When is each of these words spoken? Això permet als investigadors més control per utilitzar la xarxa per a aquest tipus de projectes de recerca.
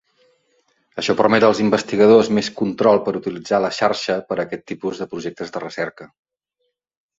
Això 1.01 1.13
permet 1.19 1.45
als 1.49 1.61
investigadors 1.65 2.31
més 2.39 2.49
control 2.63 3.03
per 3.09 3.15
utilitzar 3.21 3.61
la 3.67 3.71
xarxa 3.81 4.17
per 4.33 4.41
a 4.41 4.41
aquest 4.47 4.67
tipus 4.73 5.05
de 5.05 5.11
projectes 5.15 5.57
de 5.59 5.65
recerca. 5.69 6.11